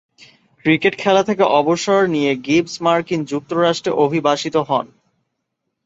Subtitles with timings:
[0.65, 4.85] Cricket খেলা থেকে অবসর নিয়ে গিবস মার্কিন যুক্তরাষ্ট্রে অভিবাসিত হন।